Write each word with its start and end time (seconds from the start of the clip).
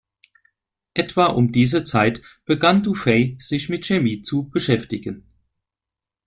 Etwa 0.95 1.27
um 1.27 1.51
diese 1.51 1.83
Zeit 1.83 2.23
begann 2.45 2.81
du 2.81 2.95
Fay 2.95 3.37
sich 3.39 3.69
mit 3.69 3.85
Chemie 3.85 4.23
zu 4.23 4.49
beschäftigen. 4.49 5.27